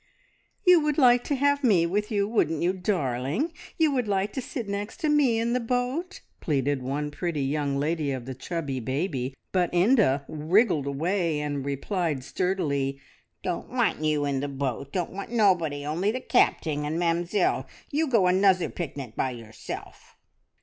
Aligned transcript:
"You 0.65 0.79
would 0.79 0.97
like 0.97 1.23
to 1.25 1.35
have 1.35 1.63
me 1.63 1.85
with 1.85 2.09
you, 2.09 2.27
wouldn't 2.27 2.63
you, 2.63 2.73
darling? 2.73 3.53
You 3.77 3.91
would 3.91 4.07
like 4.07 4.33
to 4.33 4.41
sit 4.41 4.67
next 4.67 4.97
to 5.01 5.09
me 5.09 5.37
in 5.37 5.53
the 5.53 5.59
boat?" 5.59 6.21
pleaded 6.39 6.81
one 6.81 7.11
pretty 7.11 7.43
young 7.43 7.77
lady 7.77 8.09
of 8.11 8.25
the 8.25 8.33
chubby 8.33 8.79
baby; 8.79 9.35
but 9.51 9.71
Inda 9.71 10.25
wriggled 10.27 10.87
away, 10.87 11.39
and 11.39 11.63
replied 11.63 12.23
sturdily 12.23 12.99
"Don't 13.43 13.69
want 13.69 14.03
you 14.03 14.25
in 14.25 14.39
the 14.39 14.47
boat! 14.47 14.91
Don't 14.91 15.11
want 15.13 15.29
nobody 15.29 15.85
only 15.85 16.09
the 16.09 16.19
Capting 16.19 16.83
and 16.83 16.97
Mamzelle. 16.99 17.67
You 17.91 18.07
go 18.07 18.23
anuzzer 18.23 18.69
picnic 18.73 19.15
by 19.15 19.29
yourself!" 19.29 20.17